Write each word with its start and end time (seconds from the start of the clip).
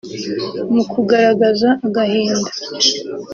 mu 0.73 0.83
kugaragaza 0.91 1.69
agahinda 1.85 2.49